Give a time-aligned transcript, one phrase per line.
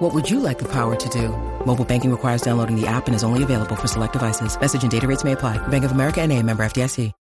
[0.00, 1.28] What would you like the power to do?
[1.66, 4.58] Mobile banking requires downloading the app and is only available for select devices.
[4.58, 5.58] Message and data rates may apply.
[5.68, 7.12] Bank of America and a member FDIC.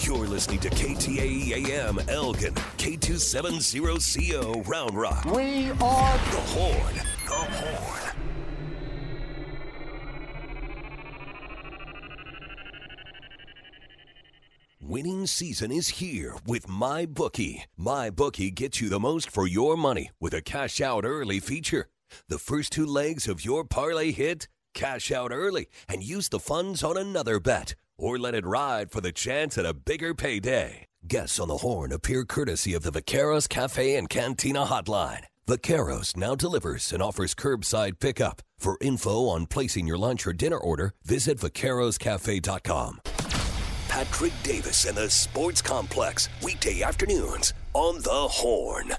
[0.00, 5.26] You're listening to KTAE AM Elgin, K270CO Round Rock.
[5.26, 6.94] We are The Horn.
[7.26, 8.11] The Horn.
[14.84, 17.62] Winning season is here with MyBookie.
[17.78, 21.86] MyBookie gets you the most for your money with a cash out early feature.
[22.26, 26.82] The first two legs of your parlay hit, cash out early and use the funds
[26.82, 30.86] on another bet or let it ride for the chance at a bigger payday.
[31.06, 35.26] Guests on the horn appear courtesy of the Vaqueros Cafe and Cantina hotline.
[35.46, 38.42] Vaqueros now delivers and offers curbside pickup.
[38.58, 43.11] For info on placing your lunch or dinner order, visit vaqueroscafe.com.
[43.92, 48.94] Patrick Davis and the Sports Complex, weekday afternoons on The Horn.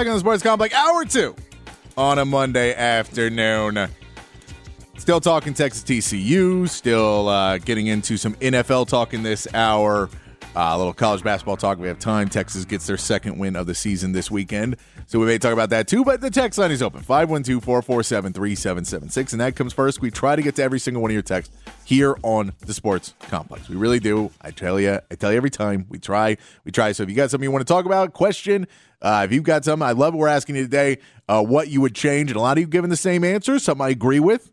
[0.00, 1.36] Back on the Sports Complex, hour two
[1.94, 3.86] on a Monday afternoon.
[4.96, 10.08] Still talking Texas TCU, still uh, getting into some NFL talk in this hour.
[10.56, 11.78] Uh, a little college basketball talk.
[11.78, 12.28] We have time.
[12.28, 14.76] Texas gets their second win of the season this weekend.
[15.06, 16.04] So we may talk about that too.
[16.04, 19.32] But the text line is open 512 447 3776.
[19.32, 20.00] And that comes first.
[20.00, 23.14] We try to get to every single one of your texts here on the Sports
[23.20, 23.68] Complex.
[23.68, 24.32] We really do.
[24.42, 25.86] I tell you, I tell you every time.
[25.88, 26.36] We try.
[26.64, 26.90] We try.
[26.92, 28.66] So if you got something you want to talk about, question,
[29.00, 31.80] uh, if you've got something, I love what we're asking you today, uh, what you
[31.80, 32.30] would change.
[32.30, 33.62] And a lot of you given the same answers.
[33.62, 34.50] Some I agree with.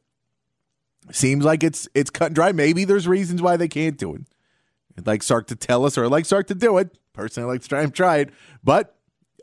[1.12, 2.52] Seems like it's it's cut and dry.
[2.52, 4.22] Maybe there's reasons why they can't do it.
[4.98, 6.98] I'd like Sark to tell us, or I'd like Sark to do it.
[7.14, 8.30] Personally, I like to try and try it.
[8.64, 8.96] But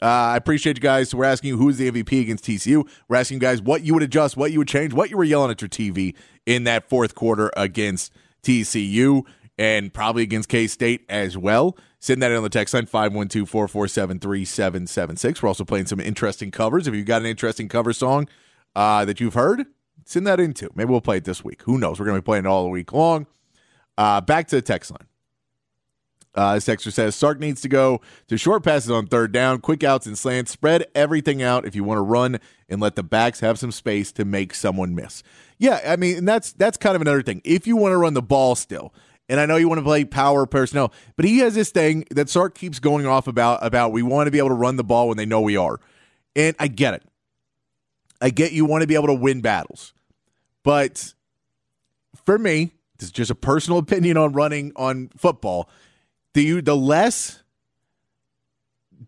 [0.02, 1.14] uh, I appreciate you guys.
[1.14, 2.86] We're asking you who's the MVP against TCU.
[3.08, 5.24] We're asking you guys what you would adjust, what you would change, what you were
[5.24, 6.14] yelling at your TV
[6.46, 9.22] in that fourth quarter against TCU
[9.56, 11.76] and probably against K State as well.
[12.00, 15.42] Send that in on the text line 512 447 3776.
[15.42, 16.86] We're also playing some interesting covers.
[16.86, 18.28] If you've got an interesting cover song
[18.76, 19.64] uh, that you've heard,
[20.04, 20.70] send that in too.
[20.74, 21.62] Maybe we'll play it this week.
[21.62, 21.98] Who knows?
[21.98, 23.26] We're going to be playing it all week long.
[23.96, 25.06] Uh, back to the text line.
[26.34, 29.84] Uh, this texter says Sark needs to go to short passes on third down, quick
[29.84, 30.50] outs and slants.
[30.50, 34.10] Spread everything out if you want to run and let the backs have some space
[34.12, 35.22] to make someone miss.
[35.58, 37.40] Yeah, I mean, that's that's kind of another thing.
[37.44, 38.92] If you want to run the ball still,
[39.28, 42.28] and I know you want to play power personnel, but he has this thing that
[42.28, 45.08] Sark keeps going off about about we want to be able to run the ball
[45.08, 45.78] when they know we are,
[46.34, 47.04] and I get it.
[48.20, 49.94] I get you want to be able to win battles,
[50.64, 51.14] but
[52.24, 55.68] for me, this is just a personal opinion on running on football
[56.34, 57.42] the the less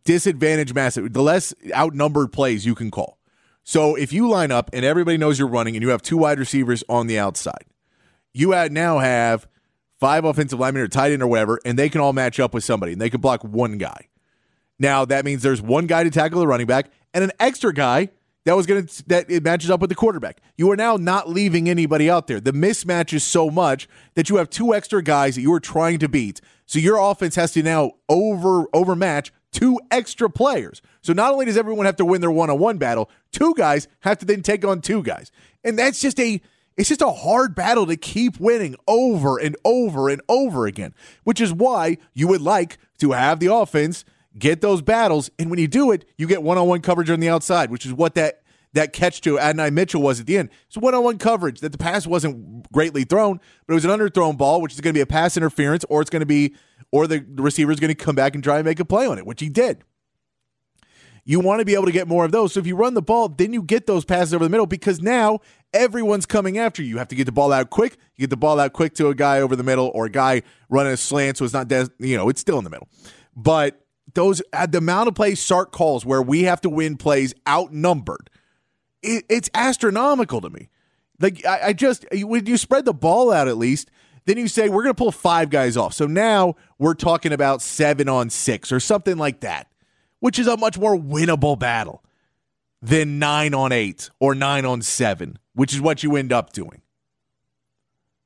[0.05, 3.19] disadvantage massive, the less outnumbered plays you can call.
[3.65, 6.39] So if you line up and everybody knows you're running and you have two wide
[6.39, 7.65] receivers on the outside,
[8.33, 9.49] you now have
[9.99, 12.63] five offensive linemen or tight end or whatever, and they can all match up with
[12.63, 14.09] somebody and they can block one guy.
[14.79, 18.11] Now that means there's one guy to tackle the running back and an extra guy
[18.47, 20.41] that was going to that it matches up with the quarterback.
[20.57, 22.41] You are now not leaving anybody out there.
[22.41, 25.99] The mismatch is so much that you have two extra guys that you are trying
[25.99, 26.41] to beat.
[26.65, 30.81] So your offense has to now over overmatch two extra players.
[31.03, 34.25] So not only does everyone have to win their one-on-one battle, two guys have to
[34.25, 35.33] then take on two guys.
[35.65, 36.41] And that's just a
[36.77, 40.95] it's just a hard battle to keep winning over and over and over again,
[41.25, 44.05] which is why you would like to have the offense
[44.39, 45.31] get those battles.
[45.39, 47.87] And when you do it, you get one on one coverage on the outside, which
[47.87, 48.43] is what that
[48.73, 50.51] that catch to Adonai Mitchell was at the end.
[50.67, 53.91] It's one on one coverage that the pass wasn't greatly thrown, but it was an
[53.91, 56.55] underthrown ball, which is going to be a pass interference, or it's going to be,
[56.93, 59.07] or the, the receiver is going to come back and try and make a play
[59.07, 59.83] on it, which he did.
[61.25, 62.53] You want to be able to get more of those.
[62.53, 65.01] So if you run the ball, then you get those passes over the middle because
[65.01, 65.41] now
[65.73, 66.91] everyone's coming after you.
[66.91, 67.97] You have to get the ball out quick.
[68.15, 70.43] You get the ball out quick to a guy over the middle or a guy
[70.69, 72.89] running a slant, so it's not, des- you know, it's still in the middle.
[73.35, 73.86] But
[74.17, 78.29] those at the amount of plays Sark calls where we have to win plays outnumbered,
[79.03, 80.69] it, it's astronomical to me.
[81.21, 83.89] Like I, I just when you spread the ball out at least,
[84.25, 85.95] then you say we're going to pull five guys off.
[85.95, 89.69] So now we're talking about seven on six or something like that
[90.21, 92.03] which is a much more winnable battle
[92.83, 96.83] than nine on eight or nine on seven, which is what you end up doing.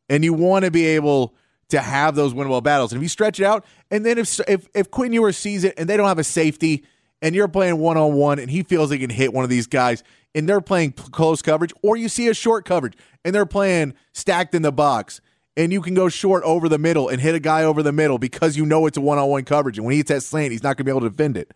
[0.08, 1.34] And you want to be able
[1.70, 2.93] to have those winnable battles.
[2.93, 5.75] And if you stretch it out, and then if if if Quinn Ewers sees it
[5.76, 6.84] and they don't have a safety,
[7.22, 9.67] and you're playing one on one, and he feels he can hit one of these
[9.67, 10.02] guys,
[10.34, 12.94] and they're playing close coverage, or you see a short coverage
[13.25, 15.20] and they're playing stacked in the box,
[15.56, 18.19] and you can go short over the middle and hit a guy over the middle
[18.19, 20.52] because you know it's a one on one coverage, and when he hits that slant,
[20.52, 21.52] he's not going to be able to defend it.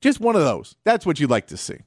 [0.00, 0.74] Just one of those.
[0.84, 1.78] That's what you'd like to see.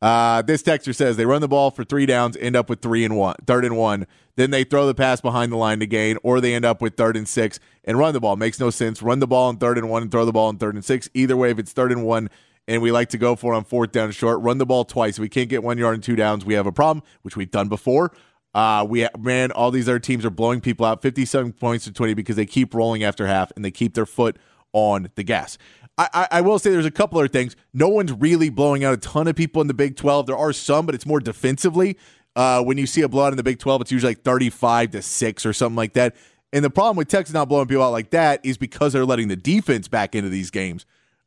[0.00, 3.04] Uh, this texter says they run the ball for three downs, end up with three
[3.04, 4.06] and one, third and one.
[4.38, 6.96] Then they throw the pass behind the line to gain, or they end up with
[6.96, 8.36] third and six and run the ball.
[8.36, 9.02] Makes no sense.
[9.02, 11.08] Run the ball on third and one and throw the ball on third and six.
[11.12, 12.30] Either way, if it's third and one
[12.68, 15.18] and we like to go for on fourth down short, run the ball twice.
[15.18, 17.68] We can't get one yard and two downs, we have a problem, which we've done
[17.68, 18.12] before.
[18.54, 22.14] Uh, we man, all these other teams are blowing people out, fifty-seven points to twenty
[22.14, 24.36] because they keep rolling after half and they keep their foot
[24.72, 25.58] on the gas.
[25.98, 27.56] I, I, will say there's a couple other things.
[27.74, 30.26] No one's really blowing out a ton of people in the Big 12.
[30.26, 31.98] There are some, but it's more defensively.
[32.38, 35.02] Uh, when you see a blowout in the Big 12, it's usually like 35 to
[35.02, 36.14] 6 or something like that.
[36.52, 39.26] And the problem with Texas not blowing people out like that is because they're letting
[39.26, 40.86] the defense back into these games.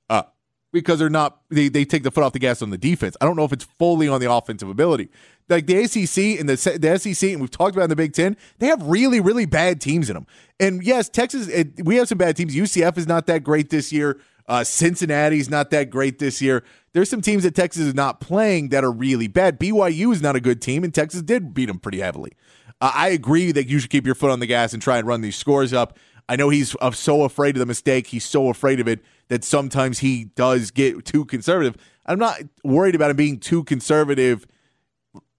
[0.09, 0.23] Uh,
[0.71, 3.17] because they're not, they, they take the foot off the gas on the defense.
[3.19, 5.09] I don't know if it's fully on the offensive ability.
[5.49, 8.37] Like the ACC and the, the SEC, and we've talked about in the Big Ten,
[8.59, 10.25] they have really, really bad teams in them.
[10.61, 12.55] And yes, Texas, it, we have some bad teams.
[12.55, 14.21] UCF is not that great this year.
[14.47, 16.63] Uh, Cincinnati's not that great this year.
[16.93, 19.59] There's some teams that Texas is not playing that are really bad.
[19.59, 22.33] BYU is not a good team, and Texas did beat them pretty heavily.
[22.81, 25.07] Uh, I agree that you should keep your foot on the gas and try and
[25.07, 25.97] run these scores up.
[26.27, 28.07] I know he's uh, so afraid of the mistake.
[28.07, 31.77] He's so afraid of it that sometimes he does get too conservative.
[32.05, 34.45] I'm not worried about him being too conservative.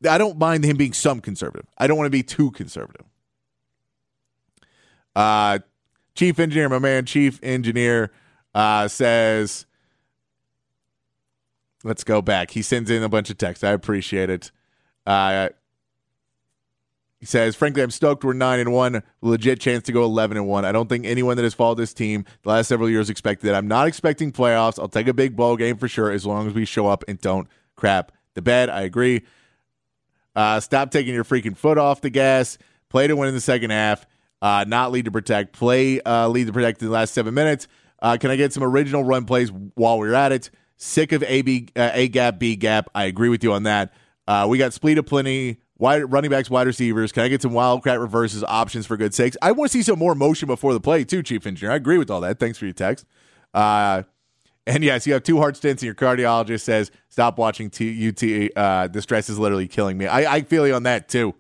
[0.09, 1.67] I don't mind him being some conservative.
[1.79, 3.07] I don't want to be too conservative.
[5.15, 5.61] Uh,
[6.15, 8.11] chief engineer, my man, chief engineer
[8.55, 9.67] uh, says,
[11.85, 12.51] let's go back.
[12.51, 13.65] He sends in a bunch of texts.
[13.65, 14.51] I appreciate it.
[15.07, 15.49] Uh,
[17.23, 20.49] he says, frankly, I'm stoked we're 9 and 1, legit chance to go 11 and
[20.49, 20.65] 1.
[20.65, 23.55] I don't think anyone that has followed this team the last several years expected that.
[23.55, 24.77] I'm not expecting playoffs.
[24.79, 27.21] I'll take a big bowl game for sure as long as we show up and
[27.21, 27.47] don't
[27.77, 28.71] crap the bed.
[28.71, 29.23] I agree.
[30.35, 32.59] Uh, stop taking your freaking foot off the gas.
[32.89, 34.05] Play to win in the second half.
[34.41, 35.53] Uh, not lead to protect.
[35.53, 37.69] Play uh, lead to protect in the last seven minutes.
[38.03, 40.51] Uh, can I get some original run plays while we're at it?
[40.77, 42.91] Sick of A B uh, A gap B gap.
[42.95, 43.95] I agree with you on that.
[44.27, 45.61] Uh, we got split of plenty.
[45.79, 47.13] Wide running backs, wide receivers.
[47.13, 49.37] Can I get some wildcat reverses options for good sakes?
[49.41, 51.73] I want to see some more motion before the play too, Chief Engineer.
[51.73, 52.39] I agree with all that.
[52.39, 53.07] Thanks for your text.
[53.55, 54.03] Uh,
[54.67, 58.51] and yes, you have two heart stents, and your cardiologist says stop watching T- UT.
[58.57, 60.07] Uh, the stress is literally killing me.
[60.07, 61.35] I, I feel you on that too.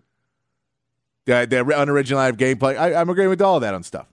[1.27, 2.77] The, the unoriginal gameplay.
[2.77, 4.12] I, I'm agreeing with all of that on stuff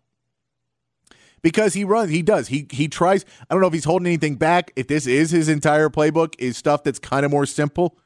[1.42, 2.48] because he runs, he does.
[2.48, 3.26] He he tries.
[3.50, 4.72] I don't know if he's holding anything back.
[4.76, 7.98] If this is his entire playbook, is stuff that's kind of more simple.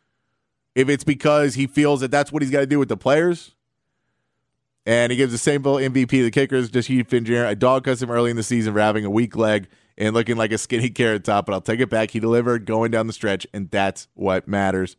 [0.76, 3.56] If it's because he feels that that's what he's got to do with the players,
[4.86, 7.46] and he gives the same MVP to the kickers, just Heath Fingier.
[7.46, 10.36] I dog cuss him early in the season for having a weak leg and looking
[10.36, 12.12] like a skinny carrot top, but I'll take it back.
[12.12, 14.98] He delivered going down the stretch, and that's what matters.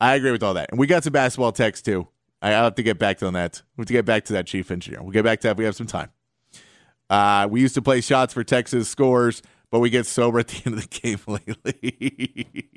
[0.00, 0.70] I agree with all that.
[0.70, 2.08] And we got some basketball text too.
[2.42, 3.62] I have to get back to that.
[3.76, 5.02] We have to get back to that chief engineer.
[5.02, 6.10] We'll get back to that if we have some time.
[7.08, 10.62] Uh, we used to play shots for Texas scores, but we get sober at the
[10.64, 12.68] end of the game lately.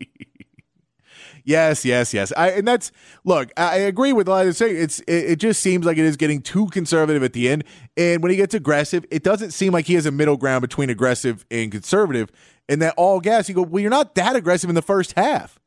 [1.43, 2.31] yes, yes, yes.
[2.37, 2.91] I, and that's
[3.23, 3.51] look.
[3.57, 4.71] I agree with a lot of say.
[4.71, 7.63] It's it, it, just seems like it is getting too conservative at the end,
[7.97, 10.89] and when he gets aggressive, it doesn't seem like he has a middle ground between
[10.89, 12.31] aggressive and conservative.
[12.67, 15.59] And that all gas, you go, well, you're not that aggressive in the first half.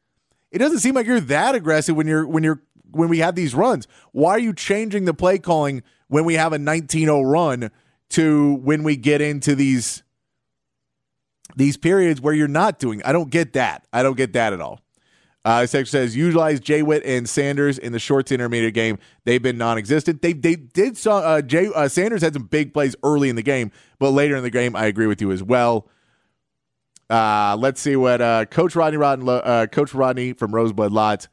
[0.52, 3.54] It doesn't seem like you're that aggressive when you're when you're when we have these
[3.54, 3.88] runs.
[4.12, 7.70] Why are you changing the play calling when we have a 19-0 run?
[8.12, 10.02] To when we get into these
[11.56, 13.02] these periods where you're not doing.
[13.04, 13.86] I don't get that.
[13.92, 14.80] I don't get that at all.
[15.44, 18.98] Uh, Section says utilize Jay Witt and Sanders in the short to intermediate game.
[19.24, 20.22] They've been non-existent.
[20.22, 23.42] They they did saw uh, Jay uh, Sanders had some big plays early in the
[23.42, 25.88] game, but later in the game, I agree with you as well.
[27.10, 31.26] Uh, let's see what uh, Coach Rodney Rodney uh, Coach Rodney from Rosebud-Lott.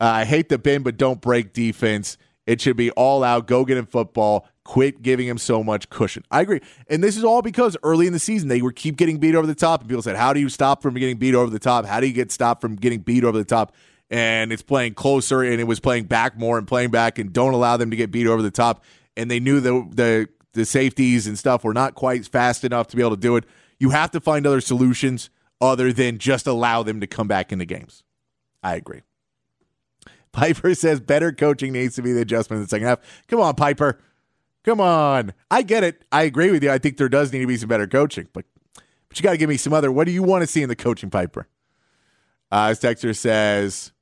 [0.00, 2.16] Uh, I hate the bend but don't break defense.
[2.46, 3.46] It should be all out.
[3.46, 6.22] Go get in football Quit giving him so much cushion.
[6.30, 6.60] I agree.
[6.88, 9.46] And this is all because early in the season they were keep getting beat over
[9.46, 9.80] the top.
[9.80, 11.86] And people said, How do you stop from getting beat over the top?
[11.86, 13.74] How do you get stopped from getting beat over the top?
[14.10, 17.54] And it's playing closer and it was playing back more and playing back and don't
[17.54, 18.84] allow them to get beat over the top.
[19.16, 22.96] And they knew the the the safeties and stuff were not quite fast enough to
[22.96, 23.44] be able to do it.
[23.78, 25.30] You have to find other solutions
[25.62, 28.02] other than just allow them to come back into games.
[28.62, 29.00] I agree.
[30.32, 32.98] Piper says better coaching needs to be the adjustment in the second half.
[33.28, 33.98] Come on, Piper.
[34.68, 35.32] Come on.
[35.50, 36.04] I get it.
[36.12, 36.70] I agree with you.
[36.70, 38.44] I think there does need to be some better coaching, but
[39.08, 39.90] but you got to give me some other.
[39.90, 41.48] What do you want to see in the coaching, Piper?
[42.52, 43.92] Uh, as Texter says,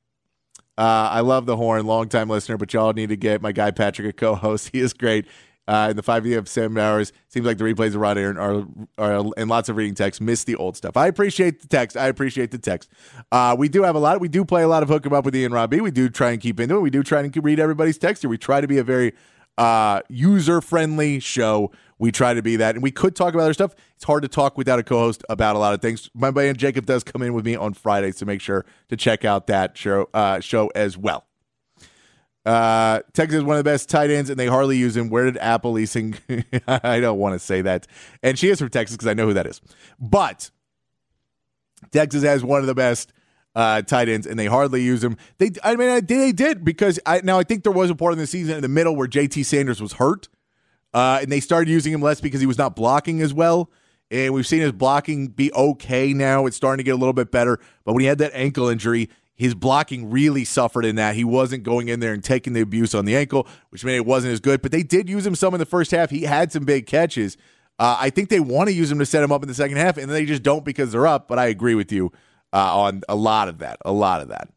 [0.76, 3.70] uh, I love the horn, long time listener, but y'all need to get my guy
[3.70, 4.70] Patrick a co-host.
[4.73, 5.26] He is great.
[5.68, 8.66] Uh, in the five of seven hours, seems like the replays of Rod Aaron are,
[8.99, 10.20] are and lots of reading text.
[10.20, 10.96] Miss the old stuff.
[10.96, 11.96] I appreciate the text.
[11.96, 12.90] I appreciate the text.
[13.30, 14.20] Uh, we do have a lot.
[14.20, 15.80] We do play a lot of hook 'em up with Ian Robbie.
[15.80, 16.80] We do try and keep into it.
[16.80, 18.30] We do try and read everybody's text here.
[18.30, 19.12] We try to be a very
[19.58, 21.72] uh, user friendly show.
[21.98, 23.75] We try to be that, and we could talk about other stuff.
[23.94, 26.10] It's hard to talk without a co-host about a lot of things.
[26.14, 29.25] My man Jacob does come in with me on Fridays, so make sure to check
[29.25, 31.25] out that show uh, show as well.
[32.44, 35.08] Uh, Texas is one of the best tight ends, and they hardly use him.
[35.08, 36.16] Where did Apple leasing?
[36.68, 37.88] I don't want to say that.
[38.22, 39.60] And she is from Texas because I know who that is.
[39.98, 40.50] But
[41.90, 43.12] Texas has one of the best
[43.56, 45.16] uh, tight ends, and they hardly use them.
[45.38, 48.12] They, I mean, I, they did because I now I think there was a part
[48.12, 50.28] in the season in the middle where JT Sanders was hurt,
[50.92, 53.70] uh, and they started using him less because he was not blocking as well.
[54.10, 56.46] And we've seen his blocking be okay now.
[56.46, 57.58] It's starting to get a little bit better.
[57.84, 61.16] But when he had that ankle injury, his blocking really suffered in that.
[61.16, 64.06] He wasn't going in there and taking the abuse on the ankle, which meant it
[64.06, 64.62] wasn't as good.
[64.62, 66.10] But they did use him some in the first half.
[66.10, 67.36] He had some big catches.
[67.78, 69.78] Uh, I think they want to use him to set him up in the second
[69.78, 71.26] half, and they just don't because they're up.
[71.26, 72.12] But I agree with you
[72.52, 73.78] uh, on a lot of that.
[73.84, 74.48] A lot of that.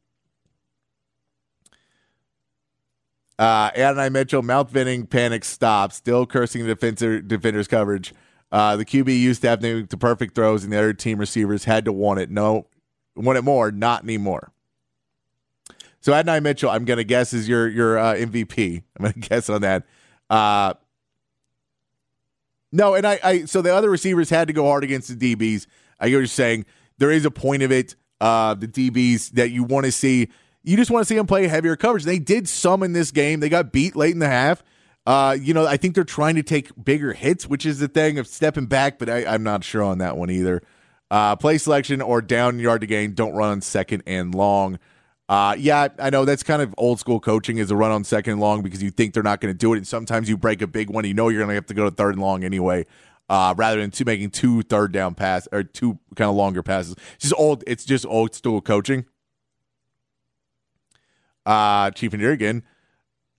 [3.38, 8.13] Uh, Adonai Mitchell, mouth venting, panic stop, still cursing the defender, defender's coverage.
[8.51, 11.86] Uh, the QB used to have the perfect throws, and the other team receivers had
[11.86, 12.29] to want it.
[12.29, 12.67] No,
[13.15, 14.51] want it more, not anymore.
[16.01, 18.84] So Adonai Mitchell, I'm going to guess is your your uh, MVP.
[18.98, 19.86] I'm going to guess on that.
[20.29, 20.74] Uh,
[22.72, 25.65] no, and I, I so the other receivers had to go hard against the DBs.
[26.00, 26.65] I get what you're saying.
[27.00, 27.96] There is a point of it.
[28.22, 30.27] Uh, the DBs that you want to see,
[30.63, 32.03] you just want to see them play heavier coverage.
[32.03, 33.39] They did some in this game.
[33.39, 34.62] They got beat late in the half.
[35.06, 38.20] Uh, you know, I think they're trying to take bigger hits, which is the thing
[38.20, 40.62] of stepping back, but I, I'm not sure on that one either.
[41.10, 43.13] Uh, play selection or down yard to gain.
[43.13, 44.77] Don't run on second and long.
[45.29, 48.34] Uh, yeah, I know that's kind of old school coaching is a run on second
[48.34, 49.77] and long because you think they're not going to do it.
[49.77, 51.06] And sometimes you break a big one.
[51.06, 52.86] You know you're going to have to go to third and long anyway
[53.30, 56.96] uh, rather than two making two third down pass or two kind of longer passes.
[57.16, 57.64] It's just old.
[57.68, 59.06] It's just old school coaching.
[61.46, 62.64] Uh, Chief again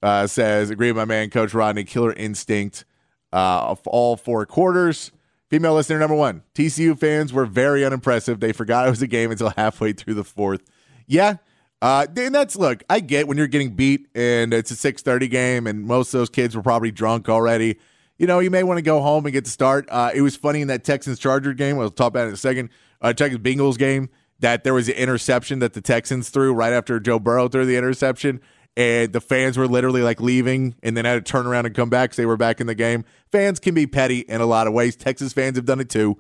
[0.03, 2.85] uh, says, agree with my man, Coach Rodney, killer instinct
[3.33, 5.13] uh, of all four quarters.
[5.49, 8.39] Female listener number one, TCU fans were very unimpressive.
[8.39, 10.63] They forgot it was a game until halfway through the fourth.
[11.07, 11.37] Yeah,
[11.83, 15.67] uh, and that's look, I get when you're getting beat and it's a 6:30 game,
[15.67, 17.79] and most of those kids were probably drunk already
[18.21, 19.89] you know, you may want to go home and get the start.
[19.91, 21.79] Uh, it was funny in that Texans Charger game.
[21.79, 22.69] I'll talk about it in a second.
[23.01, 24.11] Uh, Texans Bengals game
[24.41, 27.79] that there was an interception that the Texans threw right after Joe Burrow threw the
[27.79, 28.43] interception,
[28.77, 31.89] and the fans were literally like leaving and then had to turn around and come
[31.89, 33.07] back because they were back in the game.
[33.33, 34.97] Fans can be petty in a lot of ways.
[34.97, 36.19] Texas fans have done it too.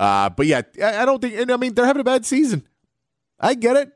[0.00, 1.34] Uh, but yeah, I don't think.
[1.34, 2.66] And I mean, they're having a bad season.
[3.38, 3.92] I get it.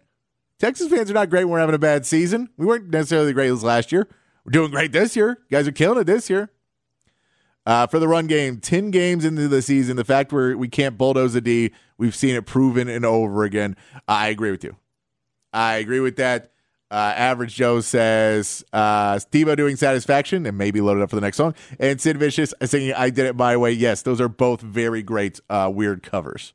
[0.58, 2.50] Texas fans are not great when we're having a bad season.
[2.58, 4.06] We weren't necessarily the greatest last year.
[4.44, 5.38] We're doing great this year.
[5.48, 6.50] You guys are killing it this year.
[7.68, 10.96] Uh, for the run game, 10 games into the season, the fact where we can't
[10.96, 13.76] bulldoze a D, we've seen it proven and over again.
[14.08, 14.76] I agree with you.
[15.52, 16.50] I agree with that.
[16.90, 21.36] Uh, Average Joe says, uh, Steve doing satisfaction and maybe loaded up for the next
[21.36, 21.54] song.
[21.78, 23.72] And Sid Vicious singing I Did It My Way.
[23.72, 26.54] Yes, those are both very great, uh, weird covers.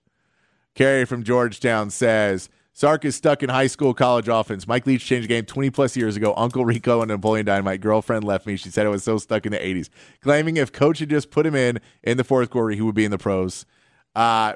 [0.73, 4.67] Carrie from Georgetown says, Sark is stuck in high school college offense.
[4.67, 6.33] Mike Leach changed the game 20 plus years ago.
[6.35, 7.81] Uncle Rico and Napoleon Dynamite.
[7.81, 8.55] Girlfriend left me.
[8.55, 9.89] She said I was so stuck in the 80s.
[10.21, 13.05] Claiming if coach had just put him in in the fourth quarter, he would be
[13.05, 13.67] in the pros.
[14.15, 14.53] Uh,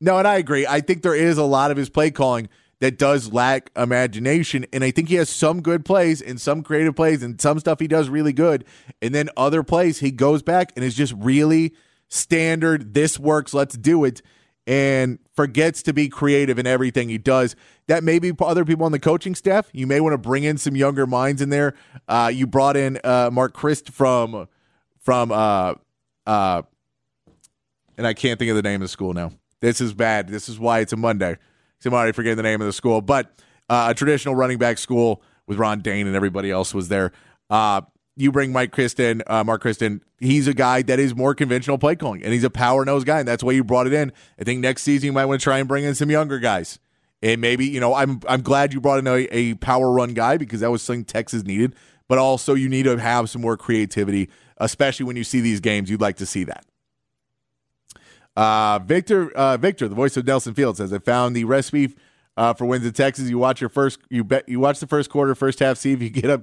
[0.00, 0.66] no, and I agree.
[0.66, 2.50] I think there is a lot of his play calling
[2.80, 4.66] that does lack imagination.
[4.70, 7.80] And I think he has some good plays and some creative plays and some stuff
[7.80, 8.66] he does really good.
[9.00, 11.74] And then other plays he goes back and is just really
[12.08, 12.92] standard.
[12.92, 13.54] This works.
[13.54, 14.20] Let's do it
[14.68, 17.56] and forgets to be creative in everything he does.
[17.86, 19.70] That may be other people on the coaching staff.
[19.72, 21.74] You may want to bring in some younger minds in there.
[22.06, 24.46] Uh, you brought in uh, Mark Christ from
[25.00, 25.74] from uh,
[26.26, 26.62] uh,
[27.96, 29.32] and I can't think of the name of the school now.
[29.60, 30.28] This is bad.
[30.28, 31.38] This is why it's a Monday.
[31.84, 33.32] I'm already forgetting the name of the school, but
[33.70, 37.12] uh, a traditional running back school with Ron Dayne and everybody else was there.
[37.48, 37.80] Uh,
[38.18, 40.02] you bring Mike Kristen, uh, Mark Kristen.
[40.18, 43.20] He's a guy that is more conventional play calling, and he's a power nose guy,
[43.20, 44.12] and that's why you brought it in.
[44.40, 46.80] I think next season you might want to try and bring in some younger guys,
[47.22, 50.36] and maybe you know I'm I'm glad you brought in a, a power run guy
[50.36, 51.74] because that was something Texas needed,
[52.08, 55.88] but also you need to have some more creativity, especially when you see these games.
[55.88, 56.66] You'd like to see that.
[58.36, 61.94] Uh, Victor, uh, Victor, the voice of Nelson Fields, says, "I found the recipe
[62.38, 63.28] uh, for wins in Texas.
[63.28, 66.00] You watch your first, you bet, you watch the first quarter, first half, see if
[66.00, 66.42] you get up,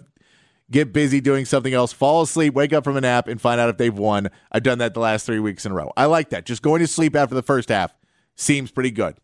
[0.71, 3.69] get busy doing something else, fall asleep, wake up from a nap, and find out
[3.69, 4.29] if they've won.
[4.51, 5.91] I've done that the last three weeks in a row.
[5.95, 6.45] I like that.
[6.45, 7.93] Just going to sleep after the first half
[8.35, 9.15] seems pretty good.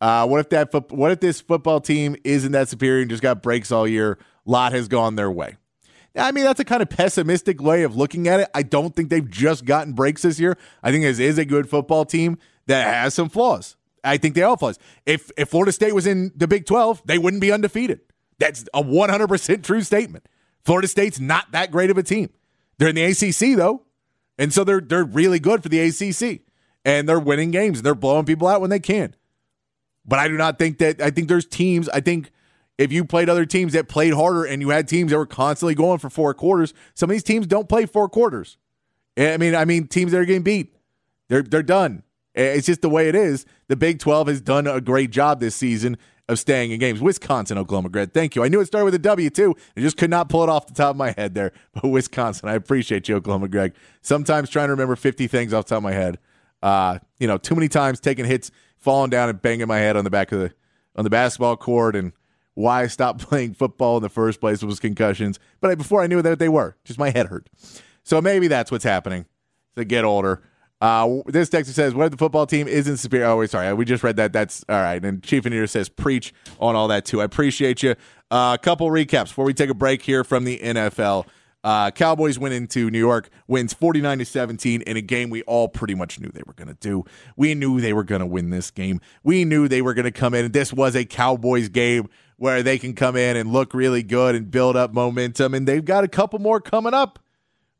[0.00, 0.72] Uh, what if that?
[0.72, 4.18] Fo- what if this football team isn't that superior and just got breaks all year?
[4.46, 5.56] Lot has gone their way.
[6.16, 8.48] I mean, that's a kind of pessimistic way of looking at it.
[8.54, 10.56] I don't think they've just gotten breaks this year.
[10.82, 13.76] I think this is a good football team that has some flaws.
[14.02, 14.78] I think they all flaws.
[15.04, 18.00] If if Florida State was in the Big 12, they wouldn't be undefeated.
[18.40, 20.26] That's a 100% true statement.
[20.64, 22.30] Florida State's not that great of a team.
[22.78, 23.82] They're in the ACC though.
[24.38, 26.40] And so they're they're really good for the ACC.
[26.84, 29.14] And they're winning games and they're blowing people out when they can.
[30.06, 32.30] But I do not think that I think there's teams, I think
[32.78, 35.74] if you played other teams that played harder and you had teams that were constantly
[35.74, 38.56] going for four quarters, some of these teams don't play four quarters.
[39.18, 40.74] Eh, I mean, I mean teams that are getting beat.
[41.28, 42.02] They're they're done.
[42.34, 43.44] Eh, it's just the way it is.
[43.68, 45.98] The Big 12 has done a great job this season
[46.30, 47.00] of staying in games.
[47.00, 48.12] Wisconsin, Oklahoma, Greg.
[48.12, 48.44] Thank you.
[48.44, 49.54] I knew it started with a W too.
[49.76, 51.52] I just could not pull it off the top of my head there.
[51.74, 53.74] But Wisconsin, I appreciate you, Oklahoma, Greg.
[54.02, 56.18] Sometimes trying to remember 50 things off the top of my head.
[56.62, 60.04] Uh, you know, too many times taking hits, falling down and banging my head on
[60.04, 60.52] the back of the
[60.96, 62.12] on the basketball court and
[62.54, 65.38] why I stopped playing football in the first place was concussions.
[65.60, 67.48] But I, before I knew that they were, just my head hurt.
[68.02, 69.26] So maybe that's what's happening
[69.76, 70.42] to get older.
[70.80, 73.84] Uh, this texter says, "What if the football team isn't superior?" Oh, wait, sorry, we
[73.84, 74.32] just read that.
[74.32, 75.04] That's all right.
[75.04, 77.94] And Chief Engineer says, "Preach on all that too." I appreciate you.
[78.30, 81.26] A uh, couple recaps before we take a break here from the NFL.
[81.62, 85.68] Uh, Cowboys went into New York, wins 49 to 17 in a game we all
[85.68, 87.04] pretty much knew they were going to do.
[87.36, 89.00] We knew they were going to win this game.
[89.22, 90.52] We knew they were going to come in.
[90.52, 94.50] This was a Cowboys game where they can come in and look really good and
[94.50, 95.52] build up momentum.
[95.52, 97.18] And they've got a couple more coming up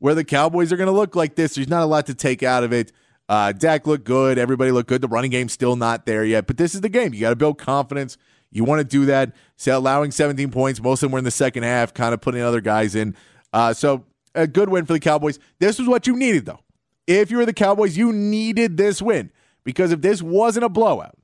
[0.01, 1.53] where the Cowboys are going to look like this.
[1.53, 2.91] There's not a lot to take out of it.
[3.29, 4.39] Uh, Dak looked good.
[4.39, 4.99] Everybody looked good.
[4.99, 7.13] The running game's still not there yet, but this is the game.
[7.13, 8.17] You got to build confidence.
[8.49, 9.35] You want to do that.
[9.57, 12.41] So allowing 17 points, most of them were in the second half, kind of putting
[12.41, 13.15] other guys in.
[13.53, 15.37] Uh, so a good win for the Cowboys.
[15.59, 16.61] This was what you needed, though.
[17.05, 19.31] If you were the Cowboys, you needed this win
[19.63, 21.15] because if this wasn't a blowout,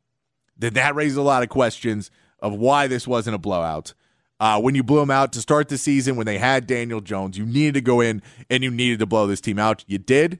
[0.55, 3.95] then that raises a lot of questions of why this wasn't a blowout.
[4.39, 7.38] Uh, when you blew them out to start the season, when they had Daniel Jones,
[7.38, 9.84] you needed to go in and you needed to blow this team out.
[9.88, 10.39] You did.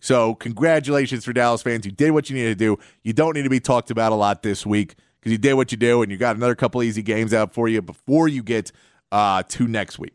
[0.00, 1.86] So, congratulations for Dallas fans.
[1.86, 2.78] You did what you needed to do.
[3.02, 5.70] You don't need to be talked about a lot this week because you did what
[5.70, 8.72] you do, and you got another couple easy games out for you before you get
[9.12, 10.14] uh, to next week.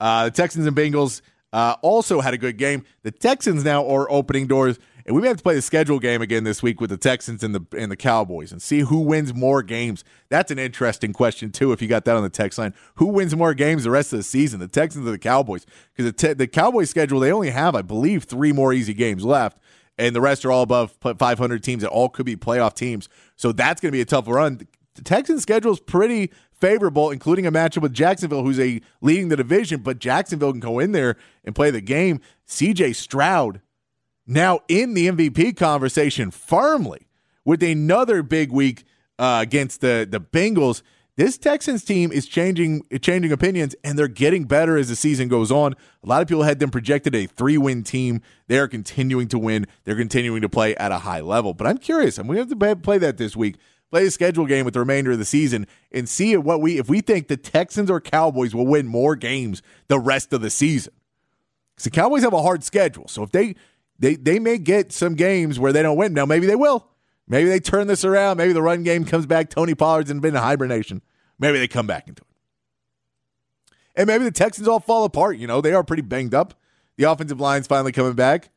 [0.00, 1.20] Uh, the Texans and Bengals
[1.52, 2.84] uh, also had a good game.
[3.02, 6.20] The Texans now are opening doors and we may have to play the schedule game
[6.20, 9.32] again this week with the Texans and the and the Cowboys and see who wins
[9.32, 10.02] more games.
[10.28, 11.72] That's an interesting question too.
[11.72, 14.18] If you got that on the text line, who wins more games the rest of
[14.18, 15.64] the season, the Texans or the Cowboys?
[15.94, 19.24] Because the te- the Cowboys schedule they only have, I believe, three more easy games
[19.24, 19.58] left,
[19.96, 23.08] and the rest are all above 500 teams that all could be playoff teams.
[23.36, 24.66] So that's going to be a tough run.
[24.96, 29.36] The Texans schedule is pretty favorable, including a matchup with Jacksonville, who's a leading the
[29.36, 32.20] division, but Jacksonville can go in there and play the game.
[32.48, 33.60] CJ Stroud
[34.26, 37.06] now in the MVP conversation firmly
[37.44, 38.84] with another big week
[39.18, 40.82] uh, against the the Bengals.
[41.16, 45.50] This Texans team is changing changing opinions, and they're getting better as the season goes
[45.50, 45.72] on.
[46.02, 48.20] A lot of people had them projected a three win team.
[48.48, 49.66] They are continuing to win.
[49.84, 51.54] They're continuing to play at a high level.
[51.54, 52.18] But I'm curious.
[52.18, 53.56] I'm have to play that this week.
[53.90, 56.88] Play a schedule game with the remainder of the season and see what we if
[56.88, 60.92] we think the Texans or Cowboys will win more games the rest of the season.
[61.74, 63.54] Because the Cowboys have a hard schedule, so if they
[63.98, 66.12] they they may get some games where they don't win.
[66.12, 66.88] Now maybe they will.
[67.28, 68.36] Maybe they turn this around.
[68.36, 69.50] Maybe the run game comes back.
[69.50, 71.02] Tony Pollard's been in hibernation.
[71.38, 72.28] Maybe they come back into it.
[73.96, 75.38] And maybe the Texans all fall apart.
[75.38, 76.54] You know, they are pretty banged up.
[76.96, 78.50] The offensive line's finally coming back.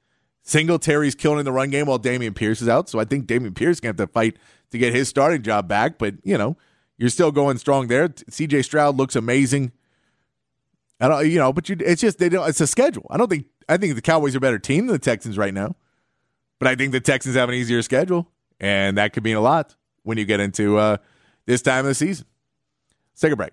[0.44, 2.90] Singletary's killing in the run game while Dameon Pierce is out.
[2.90, 4.38] So I think Dameon Pierce going to have to fight
[4.72, 5.98] to get his starting job back.
[5.98, 6.58] But, you know,
[6.98, 8.10] you're still going strong there.
[8.10, 9.72] CJ Stroud looks amazing.
[11.00, 12.48] I don't, you know, but you, it's just they don't.
[12.50, 13.08] It's a schedule.
[13.10, 15.54] I don't think I think the Cowboys are a better team than the Texans right
[15.54, 15.76] now,
[16.58, 18.28] but I think the Texans have an easier schedule,
[18.60, 20.98] and that could mean a lot when you get into uh,
[21.46, 22.26] this time of the season.
[23.12, 23.52] Let's take a break.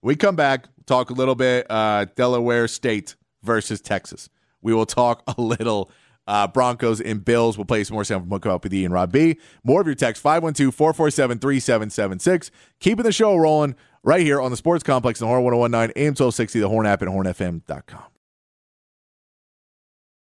[0.00, 4.30] We come back, talk a little bit uh, Delaware State versus Texas.
[4.62, 5.90] We will talk a little
[6.26, 7.58] uh, Broncos and Bills.
[7.58, 9.38] We'll play some more sound from Up with Ian Rob B.
[9.64, 12.50] More of your text 512 447 3776.
[12.80, 16.60] Keeping the show rolling right here on the Sports Complex, the Horn 1019, AM 1260,
[16.60, 18.17] the Horn app, and hornfm.com.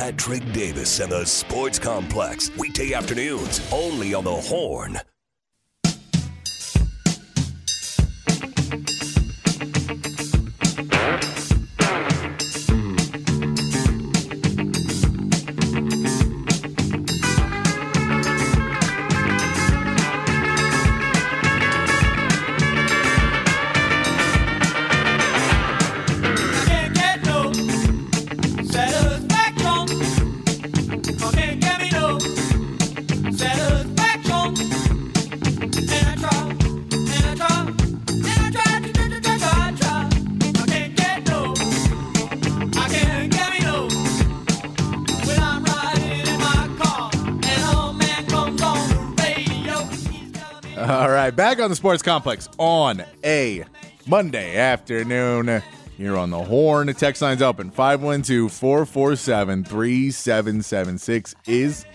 [0.00, 4.98] Patrick Davis and the Sports Complex, weekday afternoons, only on the Horn.
[50.90, 53.62] All right, back on the Sports Complex on a
[54.08, 55.62] Monday afternoon
[55.96, 56.88] here on the Horn.
[56.88, 61.86] The text line's open 512 447 3776 is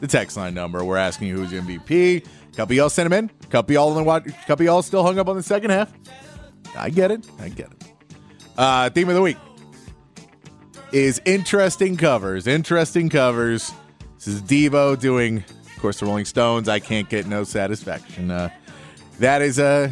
[0.00, 0.84] the text line number.
[0.84, 2.26] We're asking you who's MVP.
[2.54, 3.30] Couple y'all sent him in.
[3.48, 4.24] Couple y'all in watch.
[4.46, 5.90] Couple y'all still hung up on the second half.
[6.76, 7.26] I get it.
[7.40, 7.84] I get it.
[8.58, 9.38] Uh, theme of the week
[10.92, 12.46] is interesting covers.
[12.46, 13.72] Interesting covers.
[14.16, 15.42] This is Devo doing
[15.82, 18.30] course, the Rolling Stones, I can't get no satisfaction.
[18.30, 18.48] Uh,
[19.18, 19.90] that is uh,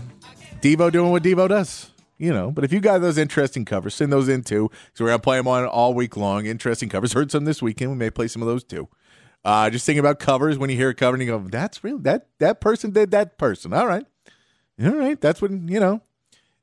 [0.61, 2.51] Devo doing what Devo does, you know.
[2.51, 4.71] But if you got those interesting covers, send those in too.
[4.95, 6.47] So we're gonna play them on all week long.
[6.47, 7.13] Interesting covers.
[7.13, 7.91] Heard some this weekend.
[7.91, 8.89] We may play some of those too.
[9.45, 11.99] Uh, just thinking about covers when you hear a cover and you go, "That's real.
[11.99, 14.07] That that person did that person." All right,
[14.83, 15.21] all right.
[15.21, 16.03] That's when you know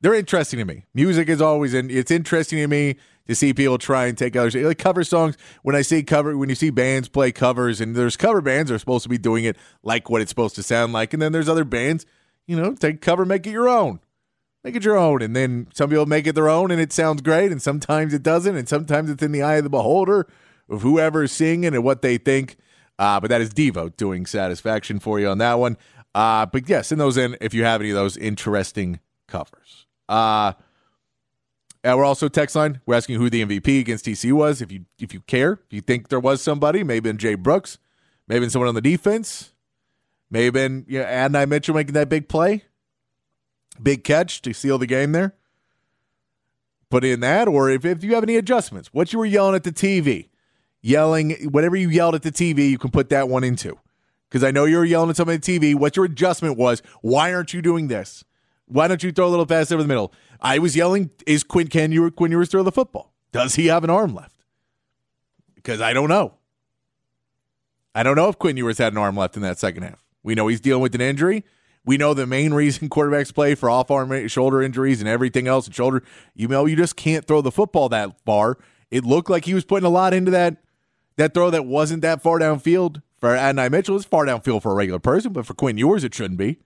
[0.02, 0.86] they're interesting to me.
[0.94, 1.90] Music is always in.
[1.90, 2.96] It's interesting to me
[3.28, 5.38] to see people try and take others like cover songs.
[5.64, 8.80] When I see cover, when you see bands play covers, and there's cover bands are
[8.80, 11.50] supposed to be doing it like what it's supposed to sound like, and then there's
[11.50, 12.06] other bands,
[12.46, 14.00] you know, take cover, make it your own,
[14.64, 17.22] make it your own, and then some people make it their own, and it sounds
[17.22, 20.28] great, and sometimes it doesn't, and sometimes it's in the eye of the beholder
[20.70, 22.58] of whoever's singing and what they think.
[23.00, 25.78] Uh, but that is Devo doing satisfaction for you on that one.
[26.16, 29.86] Uh, but yes, send those in if you have any of those interesting covers.
[30.10, 30.54] Uh,
[31.84, 32.82] uh, we're also text line.
[32.86, 34.62] We're asking who the MVP against TC was.
[34.62, 37.78] If you if you care, if you think there was somebody, maybe been Jay Brooks,
[38.28, 39.54] maybe been someone on the defense,
[40.30, 42.64] maybe been you know, Mitchell making that big play,
[43.82, 45.36] big catch to seal the game there.
[46.90, 49.64] Put in that, or if, if you have any adjustments, what you were yelling at
[49.64, 50.30] the TV,
[50.82, 53.78] yelling whatever you yelled at the TV, you can put that one into.
[54.30, 55.76] Because I know you were yelling at somebody the TV.
[55.76, 56.82] What your adjustment was?
[57.02, 58.24] Why aren't you doing this?
[58.68, 60.14] Why don't you throw a little pass over the middle?
[60.42, 63.14] I was yelling, is Quinn can you Quinn Ewers throw the football?
[63.32, 64.36] Does he have an arm left?
[65.56, 66.34] Because I don't know.
[67.96, 70.04] I don't know if Quinn Ewers had an arm left in that second half.
[70.22, 71.44] We know he's dealing with an injury.
[71.86, 75.66] We know the main reason quarterbacks play for off arm shoulder injuries and everything else
[75.66, 76.04] and shoulder.
[76.36, 78.58] You know, you just can't throw the football that far.
[78.92, 80.58] It looked like he was putting a lot into that
[81.16, 83.02] that throw that wasn't that far downfield.
[83.20, 86.14] For Adonai Mitchell, it's far downfield for a regular person, but for Quinn Ewers, it
[86.14, 86.60] shouldn't be.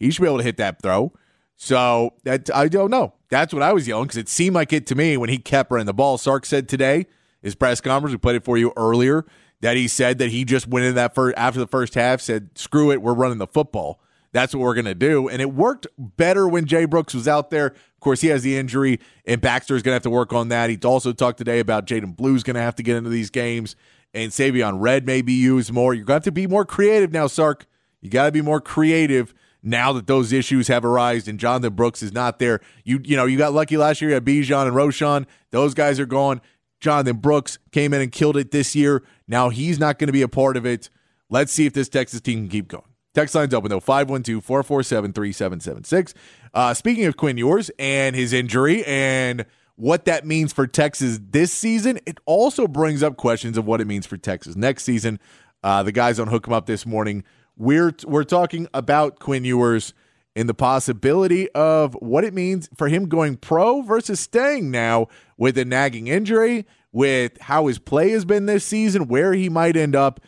[0.00, 1.12] He should be able to hit that throw.
[1.56, 3.14] So that I don't know.
[3.28, 5.70] That's what I was yelling because it seemed like it to me when he kept
[5.70, 6.18] running the ball.
[6.18, 7.06] Sark said today
[7.42, 8.12] his press conference.
[8.12, 9.24] We played it for you earlier
[9.60, 12.50] that he said that he just went in that first after the first half said
[12.58, 14.00] screw it we're running the football
[14.32, 17.50] that's what we're going to do and it worked better when jay brooks was out
[17.50, 20.32] there of course he has the injury and baxter is going to have to work
[20.32, 23.10] on that he also talked today about jaydon blue's going to have to get into
[23.10, 23.76] these games
[24.14, 27.66] and savion red may be used more you got to be more creative now sark
[28.00, 32.02] you got to be more creative now that those issues have arisen and Jonathan Brooks
[32.02, 32.60] is not there.
[32.84, 35.26] You you know, you got lucky last year, you had Bijan and Roschon.
[35.50, 36.40] Those guys are gone.
[36.80, 39.02] Jonathan Brooks came in and killed it this year.
[39.28, 40.88] Now he's not going to be a part of it.
[41.28, 42.84] Let's see if this Texas team can keep going.
[43.14, 46.14] Text line's open though 512 447 3776.
[46.54, 49.44] Uh, speaking of Quinn Ewers and his injury and
[49.76, 53.86] what that means for Texas this season, it also brings up questions of what it
[53.86, 55.18] means for Texas next season.
[55.62, 57.24] Uh, the guys on Hook 'em Up this morning
[57.60, 59.92] we're we're talking about Quinn Ewers
[60.34, 65.58] and the possibility of what it means for him going pro versus staying now with
[65.58, 69.94] a nagging injury, with how his play has been this season, where he might end
[69.94, 70.20] up,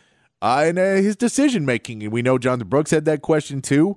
[0.43, 2.03] uh, and uh, his decision making.
[2.03, 3.97] And we know Jonathan Brooks had that question too.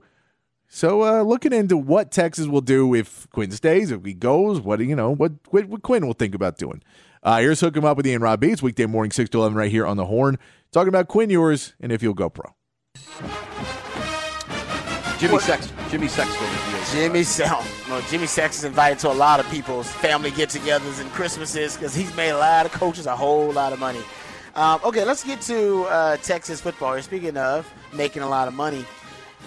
[0.69, 4.79] So uh, looking into what Texas will do if Quinn stays, if he goes, what
[4.79, 6.81] you know, what, what Quinn will think about doing.
[7.21, 9.71] Uh, here's hook him up with Ian Rob Beats weekday morning six to eleven right
[9.71, 10.37] here on the Horn,
[10.71, 12.55] talking about Quinn Ewers and if he'll go pro.
[15.17, 15.77] Jimmy Sexton.
[15.89, 16.47] Jimmy Sexton.
[16.91, 17.89] Jimmy Sexton.
[17.89, 22.13] Well, Jimmy Sexton's invited to a lot of people's family get-togethers and Christmases because he's
[22.17, 24.01] made a lot of coaches a whole lot of money.
[24.55, 27.01] Um, okay, let's get to uh, Texas football.
[27.01, 28.85] Speaking of making a lot of money,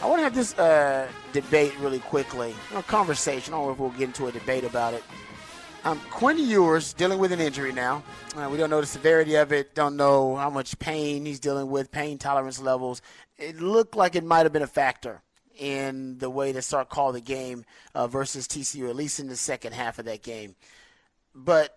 [0.02, 3.52] I want to have this uh, debate really quickly, a conversation.
[3.52, 5.04] I don't know if we'll get into a debate about it.
[5.84, 8.02] Um, Quinn Ewers dealing with an injury now.
[8.34, 9.74] Uh, we don't know the severity of it.
[9.74, 13.02] Don't know how much pain he's dealing with, pain tolerance levels.
[13.36, 15.22] It looked like it might have been a factor
[15.58, 19.36] in the way to start call the game uh, versus TCU, at least in the
[19.36, 20.54] second half of that game.
[21.34, 21.76] But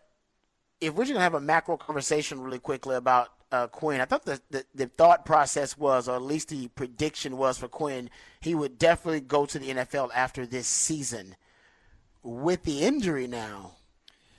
[0.80, 4.02] if we're just going to have a macro conversation really quickly about uh, Quinn.
[4.02, 7.67] I thought the, the, the thought process was, or at least the prediction was for
[7.67, 11.36] Quinn, he would definitely go to the NFL after this season.
[12.24, 13.74] With the injury now,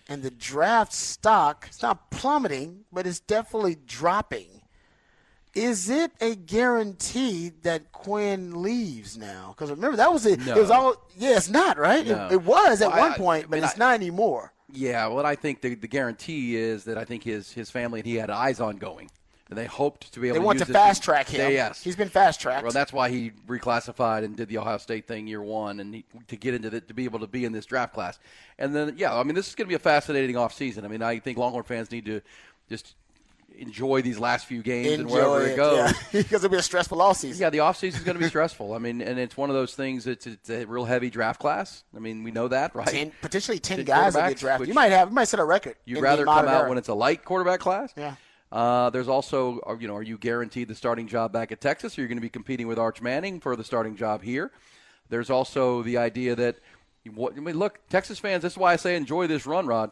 [0.08, 4.61] and the draft stock, it's not plummeting, but it's definitely dropping.
[5.54, 9.54] Is it a guarantee that Quinn leaves now?
[9.54, 10.40] Because remember that was it.
[10.40, 10.56] No.
[10.56, 10.94] It was all.
[11.16, 12.06] Yeah, it's not right.
[12.06, 12.26] No.
[12.26, 14.52] It, it, was at well, one I, point, I mean, but it's I, not anymore.
[14.72, 18.06] Yeah, well, I think the, the guarantee is that I think his his family and
[18.06, 19.10] he had eyes on going.
[19.50, 20.36] And they hoped to be able.
[20.36, 21.40] They to want to fast track him.
[21.40, 22.62] They, yes, he's been fast tracked.
[22.62, 26.06] Well, that's why he reclassified and did the Ohio State thing year one, and he,
[26.28, 28.18] to get into the, to be able to be in this draft class.
[28.58, 30.84] And then, yeah, I mean, this is going to be a fascinating offseason.
[30.84, 32.22] I mean, I think Longhorn fans need to
[32.70, 32.94] just
[33.58, 35.78] enjoy these last few games enjoy and wherever it, it goes.
[36.12, 36.22] Yeah.
[36.22, 37.40] because it'll be a stressful offseason.
[37.40, 38.74] Yeah, the offseason is going to be stressful.
[38.74, 40.06] I mean, and it's one of those things.
[40.06, 41.84] It's, it's a real heavy draft class.
[41.94, 42.86] I mean, we know that, right?
[42.86, 44.68] Ten, potentially ten, ten guys will get drafted.
[44.68, 45.76] You might have, you might set a record.
[45.84, 46.68] You'd rather come out era.
[46.68, 47.92] when it's a light quarterback class.
[47.96, 48.14] Yeah.
[48.50, 51.96] Uh, there's also, you know, are you guaranteed the starting job back at Texas?
[51.96, 54.50] Or are you going to be competing with Arch Manning for the starting job here?
[55.08, 56.56] There's also the idea that,
[57.14, 58.42] what, I mean, look, Texas fans.
[58.42, 59.90] This is why I say enjoy this run, Rod,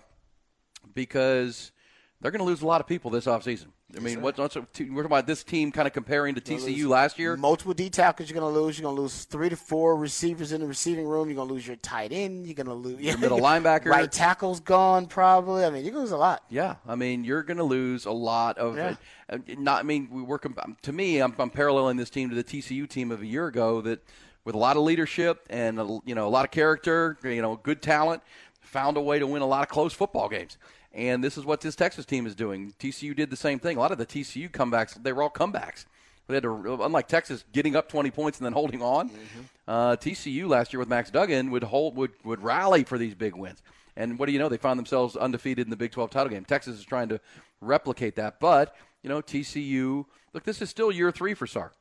[0.94, 1.72] because
[2.20, 3.66] they're going to lose a lot of people this offseason.
[3.96, 7.18] I mean, what's, what's we're talking about this team kind of comparing to TCU last
[7.18, 7.36] year.
[7.36, 8.78] Multiple D tackles you're going to lose.
[8.78, 11.28] You're going to lose three to four receivers in the receiving room.
[11.28, 12.46] You're going to lose your tight end.
[12.46, 13.86] You're going to lose your middle linebacker.
[13.86, 15.64] Right tackle's gone probably.
[15.64, 16.44] I mean, you're going to lose a lot.
[16.50, 18.76] Yeah, I mean, you're going to lose a lot of.
[18.76, 18.96] Yeah.
[19.28, 19.80] Uh, not.
[19.80, 20.46] I mean, we work.
[20.82, 23.80] To me, I'm, I'm paralleling this team to the TCU team of a year ago
[23.80, 24.04] that,
[24.44, 27.82] with a lot of leadership and you know a lot of character, you know, good
[27.82, 28.22] talent,
[28.60, 30.58] found a way to win a lot of close football games.
[30.92, 32.74] And this is what this Texas team is doing.
[32.78, 33.76] TCU did the same thing.
[33.76, 35.86] A lot of the TCU comebacks, they were all comebacks.
[36.26, 39.10] They had to, unlike Texas, getting up 20 points and then holding on.
[39.10, 39.40] Mm-hmm.
[39.66, 43.34] Uh, TCU last year with Max Duggan would hold would would rally for these big
[43.34, 43.62] wins.
[43.96, 44.48] And what do you know?
[44.48, 46.44] They found themselves undefeated in the Big 12 title game.
[46.44, 47.20] Texas is trying to
[47.60, 50.06] replicate that, but you know TCU.
[50.32, 51.74] Look, this is still year three for Sark,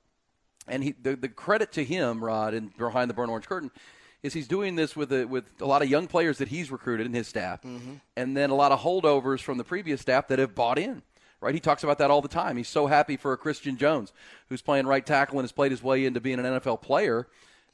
[0.67, 3.72] and he, the the credit to him, Rod, and behind the burn orange curtain
[4.23, 7.05] is he's doing this with a, with a lot of young players that he's recruited
[7.05, 7.93] in his staff, mm-hmm.
[8.17, 11.01] and then a lot of holdovers from the previous staff that have bought in.
[11.41, 12.58] Right, he talks about that all the time.
[12.58, 14.12] He's so happy for a Christian Jones,
[14.49, 17.27] who's playing right tackle and has played his way into being an NFL player.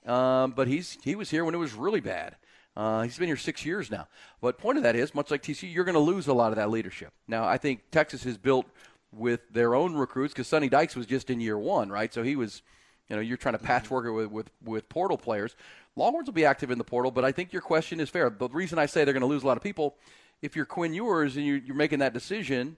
[0.06, 2.36] Um, but he's he was here when it was really bad.
[2.78, 4.08] Uh, he's been here six years now.
[4.42, 6.58] But point of that is, much like TCU, you're going to lose a lot of
[6.58, 7.14] that leadership.
[7.28, 8.66] Now, I think Texas has built
[9.12, 12.14] with their own recruits because Sonny Dykes was just in year one, right?
[12.14, 12.62] So he was,
[13.10, 15.56] you know, you're trying to patchwork it with, with, with portal players.
[15.96, 18.30] Longhorns will be active in the portal, but I think your question is fair.
[18.30, 19.96] The reason I say they're going to lose a lot of people,
[20.42, 22.76] if you're Quinn Ewers and you're making that decision,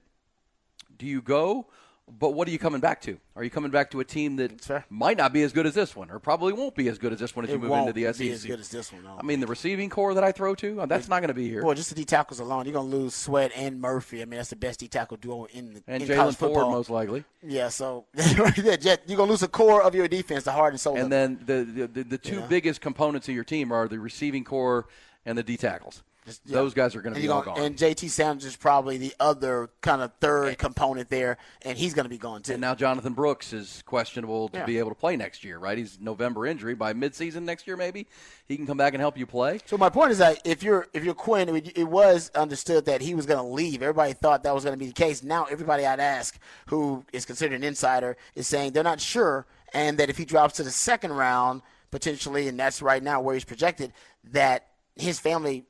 [0.98, 1.66] do you go
[2.10, 3.18] but what are you coming back to?
[3.36, 5.96] Are you coming back to a team that might not be as good as this
[5.96, 7.94] one, or probably won't be as good as this one as it you move into
[7.94, 8.18] the SEC?
[8.20, 9.04] Be as good as this one.
[9.04, 9.18] No.
[9.20, 11.34] I mean, the receiving core that I throw to, uh, that's it, not going to
[11.34, 11.64] be here.
[11.64, 14.22] Well, just the D tackles alone, you're going to lose Sweat and Murphy.
[14.22, 16.90] I mean, that's the best D tackle duo in the and in Jaylan Ford most
[16.90, 17.26] likely.
[17.44, 20.96] Yeah, so you're going to lose a core of your defense, the heart and soul.
[20.96, 22.48] And then the the, the, the two yeah.
[22.48, 24.88] biggest components of your team are the receiving core
[25.26, 26.04] and the D tackles.
[26.28, 26.56] Just, yeah.
[26.56, 27.58] Those guys are going to be all gone.
[27.58, 31.94] And JT Sanders is probably the other kind of third and, component there, and he's
[31.94, 32.52] going to be gone too.
[32.52, 34.66] And now Jonathan Brooks is questionable to yeah.
[34.66, 35.78] be able to play next year, right?
[35.78, 36.76] He's November injury.
[36.76, 38.08] By midseason next year, maybe
[38.46, 39.62] he can come back and help you play.
[39.68, 43.16] So my point is that if you're if you're Quinn, it was understood that he
[43.16, 43.82] was going to leave.
[43.82, 45.24] Everybody thought that was going to be the case.
[45.24, 49.98] Now everybody I'd ask who is considered an insider is saying they're not sure, and
[49.98, 53.46] that if he drops to the second round potentially, and that's right now where he's
[53.46, 53.94] projected,
[54.26, 55.64] that his family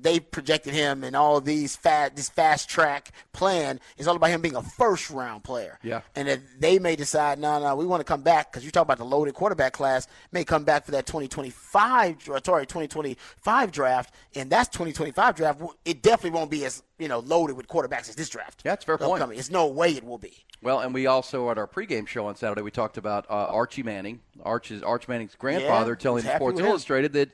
[0.00, 4.40] they projected him and all these fast this fast track plan is all about him
[4.40, 5.78] being a first round player.
[5.82, 6.00] Yeah.
[6.16, 8.82] And that they may decide, no, no, we want to come back because you talk
[8.84, 14.14] about the loaded quarterback class may come back for that 2025 or sorry 2025 draft,
[14.34, 15.62] and that's 2025 draft.
[15.84, 18.62] It definitely won't be as you know loaded with quarterbacks as this draft.
[18.64, 19.22] Yeah, that's fair point.
[19.32, 20.44] It's no way it will be.
[20.62, 23.82] Well, and we also at our pregame show on Saturday we talked about uh, Archie
[23.82, 26.60] Manning, Arch's Arch Manning's grandfather, Yeah, telling Sports.
[26.60, 27.30] Illustrated that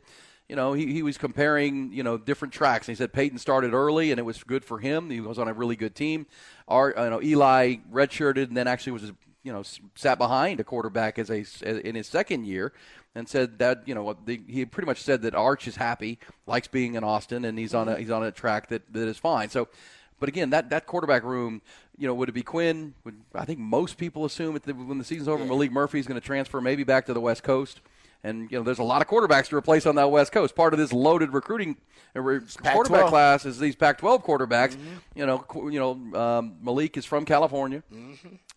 [0.49, 2.89] you know he, he was comparing you know different tracks.
[2.89, 5.11] And he said Peyton started early and it was good for him.
[5.11, 6.27] He was on a really good team.
[6.67, 9.63] Art, you know, Eli redshirted and then actually was you know
[9.95, 11.45] sat behind a quarterback as a
[11.87, 12.73] in his second year.
[13.15, 16.69] And said that you know the, he pretty much said that Arch is happy, likes
[16.69, 19.49] being in Austin, and he's on a he's on a track that, that is fine.
[19.49, 19.67] So
[20.21, 21.63] but again, that, that quarterback room,
[21.97, 22.95] you know, would it be Quinn?
[23.05, 26.07] Would I think most people assume at the, when the season's over, Malik Murphy is
[26.07, 27.81] going to transfer maybe back to the West Coast.
[28.25, 30.55] And you know, there's a lot of quarterbacks to replace on that West Coast.
[30.55, 31.77] Part of this loaded recruiting
[32.17, 34.77] uh, re- quarterback class is these Pac-12 quarterbacks.
[35.15, 37.83] You know, you know, um, Maalik is from California,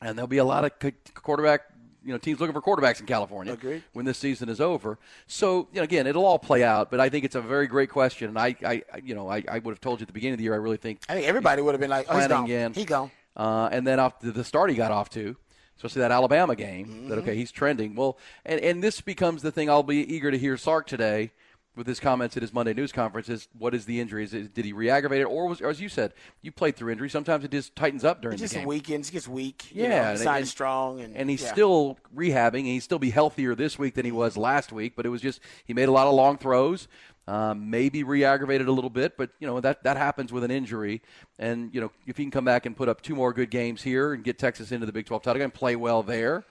[0.02, 1.62] and there'll be a lot of quarterback.
[2.04, 3.84] You know, teams looking for quarterbacks in California Agreed.
[3.94, 4.98] when this season is over.
[5.28, 6.90] So, you know, again, it'll all play out.
[6.90, 8.30] But I think it's a very great question.
[8.30, 10.38] And I, I you know, I, I would have told you at the beginning of
[10.40, 10.56] the year.
[10.56, 12.46] I really think I think everybody would have been like, oh, he's gone.
[12.46, 12.74] again.
[12.74, 13.12] He gone.
[13.38, 15.36] Uh, and then off the start he got off to,
[15.84, 17.20] especially that Alabama game, that Mm-hmm.
[17.24, 17.96] okay, he's trending.
[17.96, 21.32] Well, and, and this becomes the thing I'll be eager to hear Sark today
[21.76, 24.26] with his comments at his Monday news conference is what is the injury?
[24.26, 26.92] Is it, did he re-aggravate it, or was, or as you said, you played through
[26.92, 27.10] injury.
[27.10, 28.68] Sometimes it just tightens up during He just the game.
[28.68, 29.74] weekends he gets weak.
[29.74, 31.52] you Yeah, know, and- and- strong, and, and he's yeah.
[31.54, 32.60] still rehabbing.
[32.60, 34.94] And he's still be healthier this week than he was last week.
[34.98, 36.90] But it was just he made a lot of long throws,
[37.28, 39.18] um, maybe re-aggravated a little bit.
[39.18, 41.02] But you know that that happens with an injury.
[41.40, 43.82] And you know if he can come back and put up two more good games
[43.82, 46.44] here and get Texas into the Big 12 title game, play well there.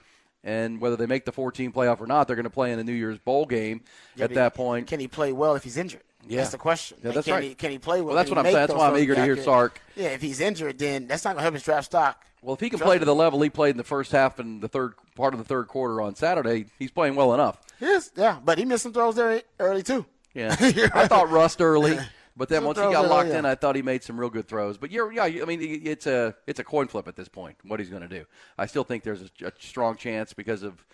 [0.43, 2.85] And whether they make the 14 playoff or not, they're going to play in the
[2.85, 3.83] New Year's bowl game
[4.17, 4.87] Yeah, at that point.
[4.87, 6.01] Can he play well if he's injured?
[6.27, 6.39] Yeah.
[6.39, 6.99] That's the question.
[7.03, 7.45] Yeah, that's can right.
[7.45, 8.09] He, can he play well?
[8.09, 8.55] Well, that's what I'm saying.
[8.57, 9.81] That's why I'm eager to hear can- Sark.
[9.97, 12.25] Yeah, if he's injured, then that's not going to help his draft stock.
[12.43, 14.39] Well, if he can Trust play to the level he played in the first half
[14.39, 17.61] and the third part of the third quarter on Saturday, he's playing well enough.
[17.81, 20.07] Yes, yeah, but he missed some throws there early too.
[20.35, 20.55] Yeah,
[20.95, 21.99] I thought rust early,
[22.37, 24.79] but then once he got locked in, I thought he made some real good throws.
[24.79, 27.57] But you're, yeah, I mean, it's a it's a coin flip at this point.
[27.65, 28.25] What he's going to do,
[28.57, 30.85] I still think there's a, a strong chance because of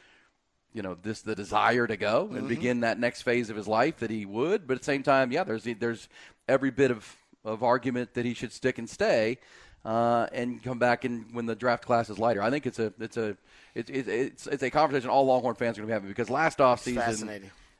[0.72, 2.36] you know this the desire to go Mm-hmm.
[2.36, 4.66] and begin that next phase of his life that he would.
[4.66, 6.08] But at the same time, yeah, there's there's
[6.48, 9.38] every bit of of argument that he should stick and stay.
[9.84, 12.92] Uh, and come back and when the draft class is lighter, I think it's a
[12.98, 13.36] it's a
[13.72, 16.60] it's it's it's, a conversation all Longhorn fans are going to be having because last
[16.60, 16.82] off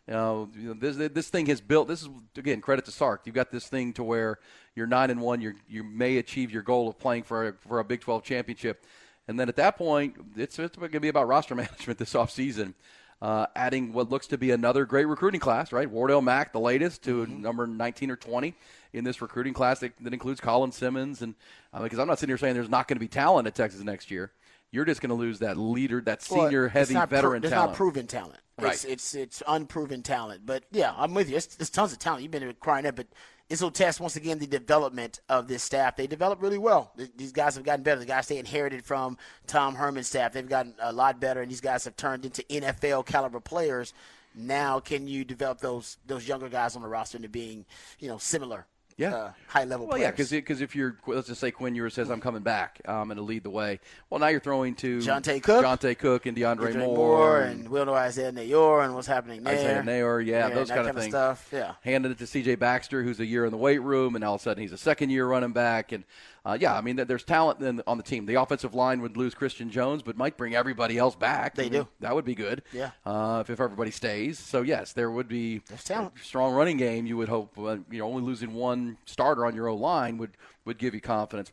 [0.07, 1.88] season, you know, you know, this this thing has built.
[1.88, 3.23] This is again credit to Sark.
[3.25, 4.38] You've got this thing to where
[4.75, 5.40] you're nine and one.
[5.40, 8.85] You you may achieve your goal of playing for a, for a Big 12 championship,
[9.27, 12.75] and then at that point, it's it's going to be about roster management this offseason.
[13.23, 15.90] Uh, adding what looks to be another great recruiting class, right?
[15.90, 17.40] Wardell Mack, the latest, to mm-hmm.
[17.40, 18.55] number 19 or 20
[18.92, 21.23] in this recruiting class that, that includes Colin Simmons.
[21.23, 21.35] And
[21.73, 23.81] uh, because I'm not sitting here saying there's not going to be talent at Texas
[23.81, 24.33] next year,
[24.71, 27.51] you're just going to lose that leader, that senior it's heavy not pro- veteran It's
[27.51, 27.71] talent.
[27.71, 28.40] not proven talent.
[28.59, 28.73] Right.
[28.73, 30.47] It's, it's it's unproven talent.
[30.47, 31.35] But yeah, I'm with you.
[31.35, 32.23] There's tons of talent.
[32.23, 33.07] You've been crying that, but
[33.49, 35.97] this will test once again the development of this staff.
[35.97, 36.92] They develop really well.
[37.16, 38.01] These guys have gotten better.
[38.01, 41.61] The guys they inherited from Tom Herman's staff, they've gotten a lot better, and these
[41.61, 43.92] guys have turned into NFL caliber players.
[44.35, 47.64] Now, can you develop those those younger guys on the roster into being,
[47.99, 48.66] you know, similar,
[48.99, 49.15] Yeah.
[49.15, 50.31] uh, high level Well, yeah, players?
[50.31, 53.23] because if you're let's just say Quinn Ewers says I'm coming back, I'm going to
[53.23, 53.79] lead the way.
[54.09, 55.63] Well, now you're throwing to Johntay Cook?
[55.65, 59.55] Johntay Cook, and DeAndre Andre Moore, Moore and Will Isaiah Neyor and what's happening there.
[59.55, 61.09] Isaiah Neyor, yeah, those that kind of things.
[61.11, 61.49] stuff.
[61.53, 61.75] Yeah.
[61.83, 62.55] handed it to C.J.
[62.55, 64.79] Baxter, who's a year in the weight room, and all of a sudden he's a
[64.79, 65.93] second year running back.
[65.93, 66.05] And
[66.47, 68.25] uh, yeah, I mean, there's talent in, on the team.
[68.25, 71.57] The offensive line would lose Christian Jones, but might bring everybody else back.
[71.57, 71.89] They I mean, do.
[71.99, 72.63] That would be good.
[72.73, 72.93] Yeah.
[73.05, 74.39] Uh, if, if everybody stays.
[74.39, 76.13] So yes, there would be There's talent.
[76.15, 77.05] a strong running game.
[77.05, 77.59] You would hope.
[77.59, 81.01] Uh, you know, only losing one starter on your O line would would give you
[81.01, 81.51] confidence.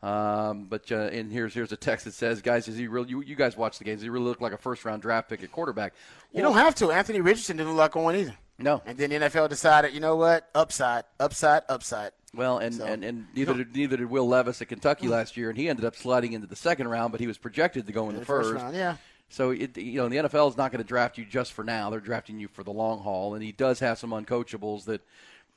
[0.00, 3.08] Um, but uh, and here's here's a text that says, guys, is he really?
[3.08, 3.96] You, you guys watch the games.
[3.96, 5.92] Does he really look like a first round draft pick at quarterback?
[6.32, 6.92] You don't have to.
[6.92, 8.36] Anthony Richardson didn't look like one either.
[8.58, 8.80] No.
[8.86, 10.48] And then the NFL decided, you know what?
[10.54, 12.12] Upside, upside, upside.
[12.36, 15.48] Well, and, So- and, and neither did, neither did Will Levis at Kentucky last year,
[15.48, 18.08] and he ended up sliding into the second round, but he was projected to go
[18.08, 18.62] in the, the first first.
[18.62, 18.96] round, yeah.
[19.28, 21.90] So it, you know the NFL is not going to draft you just for now;
[21.90, 25.00] they're drafting you for the long haul, and he does have some uncoachables that,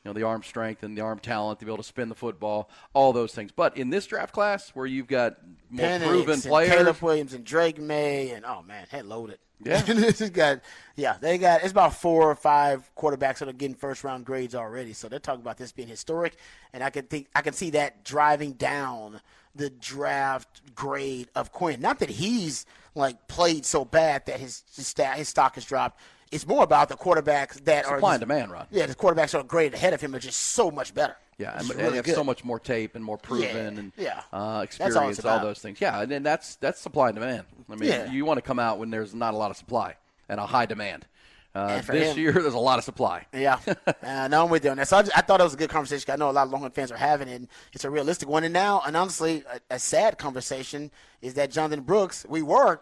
[0.03, 2.15] you know, the arm strength and the arm talent to be able to spin the
[2.15, 3.51] football, all those things.
[3.51, 5.35] But in this draft class, where you've got
[5.69, 9.39] more Penix proven players, Caleb Williams and Drake Maye and oh man, head loaded.
[9.61, 9.81] Yeah.
[9.87, 10.61] this has got
[10.95, 14.55] yeah, they got it's about four or five quarterbacks that are getting first round grades
[14.55, 14.93] already.
[14.93, 16.37] So they're talking about this being historic,
[16.71, 19.19] and I can think I can see that driving down
[19.53, 21.81] the draft grade of Quinn.
[21.81, 25.99] Not that he's like played so bad that his his, stat, his stock has dropped.
[26.31, 28.67] It's more about the quarterbacks that Supply are Supply and demand, Ron.
[28.69, 31.15] Yeah, the quarterbacks are great ahead of him are just so much better.
[31.39, 32.15] Yeah, and, really and have good.
[32.15, 34.21] so much more tape and more proven Yeah, and yeah.
[34.31, 35.79] Uh, That's all experience, all, those things.
[35.79, 37.45] Yeah, and then that's that's supply and demand.
[37.69, 38.11] I mean, Yeah.
[38.11, 39.95] you want to come out when there's not a lot of supply
[40.27, 41.05] and a high demand.
[41.55, 43.25] Uh, this him- year, there's a lot of supply.
[43.33, 43.57] Yeah,
[44.03, 44.87] uh, no, I'm with you on that.
[44.87, 46.11] So I, just, I thought it was a good conversation.
[46.11, 47.35] I know a lot of Longhorn fans are having it.
[47.35, 48.43] And it's a realistic one.
[48.43, 52.25] And now, and honestly, a, a sad conversation is that Jonathan Brooks.
[52.29, 52.81] We were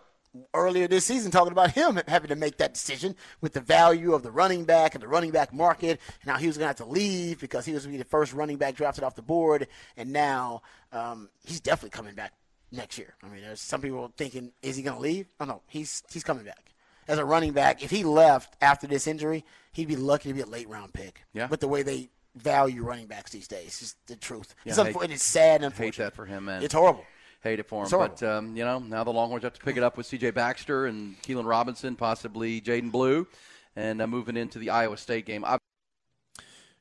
[0.54, 4.24] earlier this season talking about him having to make that decision with the value of
[4.24, 6.00] the running back and the running back market.
[6.22, 8.04] And how he was going to have to leave because he was going to be
[8.04, 9.68] the first running back drafted off the board.
[9.96, 10.62] And now
[10.92, 12.34] um, he's definitely coming back
[12.72, 13.14] next year.
[13.24, 15.28] I mean, there's some people thinking, is he going to leave?
[15.40, 16.74] Oh no, he's he's coming back
[17.08, 17.84] as a running back.
[17.84, 21.24] If he left after this injury, he'd be lucky to be a late round pick.
[21.34, 21.48] Yeah.
[21.48, 24.54] With the way they value running backs these days, it's just the truth.
[24.66, 26.06] it's, Yeah, unfo- hate- it's sad and Hate unfortunate.
[26.06, 26.62] that for him, man.
[26.62, 27.06] It's horrible.
[27.44, 27.90] Hate it for him.
[27.92, 30.32] But um, you know, now the Longhorns have to pick it up with C.J.
[30.32, 33.28] Baxter and Keilan Robinson, possibly Jaydon Blue,
[33.76, 35.46] and uh, moving into the Iowa State game.
[35.46, 35.58] I-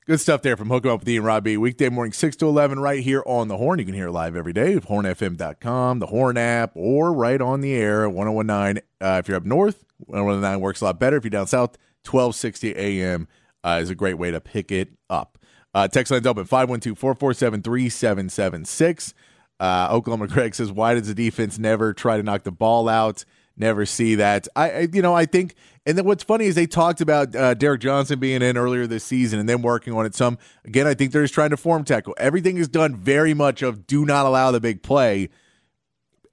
[0.06, 1.56] Good stuff there from Hook 'em Up with Ian Rob B.
[1.56, 3.80] Weekday morning, 6 to 11, right here on The Horn.
[3.80, 7.60] You can hear it live every day at hornfm.com, the Horn app, or right on
[7.60, 8.82] the air at 1019.
[9.00, 11.16] Uh, if you're up north, 1019 works a lot better.
[11.16, 11.76] If you're down south,
[12.08, 13.26] 1260 a.m.
[13.64, 15.38] Uh, is a great way to pick it up.
[15.74, 19.12] Uh, text line's open 512 447 3776.
[19.58, 23.24] Uh, Oklahoma Greg says, Why does the defense never try to knock the ball out?
[23.56, 24.48] Never see that.
[24.54, 25.54] I, I you know, I think,
[25.86, 29.04] and then what's funny is they talked about uh, Derek Johnson being in earlier this
[29.04, 30.36] season and then working on it some.
[30.64, 32.14] Again, I think they're just trying to form tackle.
[32.18, 35.30] Everything is done very much of do not allow the big play,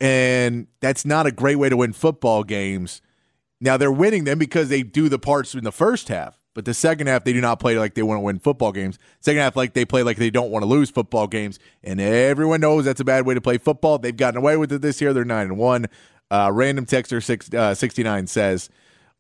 [0.02, 3.02] and that's not a great way to win football games.
[3.62, 6.74] Now they're winning them because they do the parts in the first half, but the
[6.74, 9.00] second half they do not play like they want to win football games.
[9.20, 12.62] Second half, like they play like they don't want to lose football games, and everyone
[12.62, 13.98] knows that's a bad way to play football.
[13.98, 15.14] They've gotten away with it this year.
[15.14, 15.88] They're nine and one.
[16.32, 18.70] Uh, random texter six, uh, sixty nine says.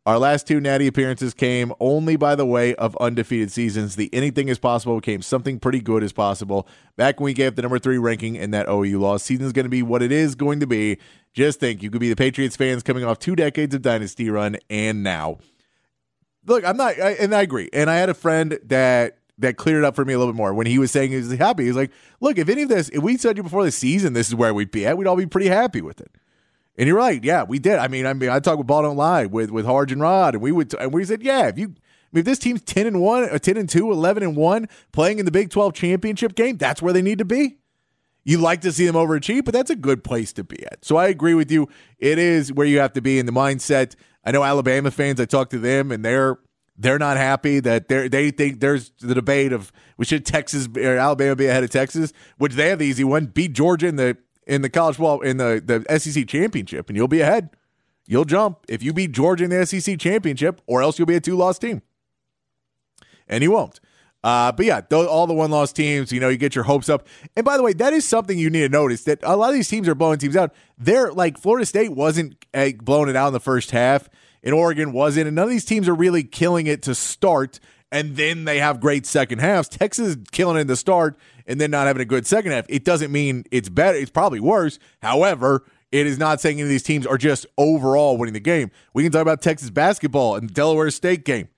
[0.06, 3.96] Our last two natty appearances came only by the way of undefeated seasons.
[3.96, 6.68] The anything is possible became something pretty good as possible.
[6.98, 9.70] Back when we gave the number three ranking in that OU loss, season's going to
[9.70, 10.98] be what it is going to be.
[11.34, 14.58] Just think, you could be the Patriots fans coming off two decades of dynasty run,
[14.70, 15.38] and now,
[16.46, 17.70] look, I'm not, I, and I agree.
[17.74, 20.38] And I had a friend that that cleared it up for me a little bit
[20.38, 21.66] more when he was saying he was happy.
[21.66, 24.28] He's like, "Look, if any of this, if we said you before the season, this
[24.28, 26.12] is where we'd be at, we'd all be pretty happy with it."
[26.78, 27.24] And you're right.
[27.24, 27.78] Yeah, we did.
[27.78, 30.36] I mean, I mean, I talked with Ball Don't Lie with with Harge and Rod,
[30.36, 31.76] and we would, and we said, yeah, if you,
[32.14, 35.26] if this team's ten and one, or ten and two, 11 and one, playing in
[35.26, 37.58] the Big Twelve championship game, that's where they need to be.
[38.26, 40.86] You like to see them overachieve, but that's a good place to be at.
[40.86, 41.68] So I agree with you.
[42.00, 43.96] It is where you have to be in the mindset.
[44.24, 45.20] I know Alabama fans.
[45.20, 46.38] I talked to them, and they're
[46.78, 50.98] they're not happy that they they think there's the debate of we should Texas or
[50.98, 53.28] Alabama be ahead of Texas, which they have the easy one.
[53.28, 54.18] Beat Georgia in the
[54.48, 57.50] in the college ball in the the SEC championship, and you'll be ahead.
[58.06, 61.22] You'll jump if you beat Georgia in the SEC championship, or else you'll be a
[61.22, 61.82] two loss team,
[63.28, 63.80] and you won't.
[64.24, 67.08] Uh, but yeah, all the one loss teams, you know, you get your hopes up.
[67.36, 69.56] And by the way, that is something you need to notice that a lot of
[69.56, 70.54] these teams are blowing teams out.
[70.78, 74.10] They're like Florida State wasn't uh, blowing it out in the first half,
[74.42, 77.60] and Oregon wasn't, and none of these teams are really killing it to start.
[77.92, 79.70] And then they have great second halves.
[79.70, 81.16] Texas is killing it in the start
[81.46, 82.66] and then not having a good second half.
[82.68, 83.98] It doesn't mean it's better.
[83.98, 84.80] It's probably worse.
[85.04, 88.72] However, it is not saying any of these teams are just overall winning the game.
[88.96, 91.50] We can talk about Texas basketball and Delaware State game.